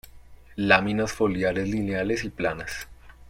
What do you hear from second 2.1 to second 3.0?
y planas.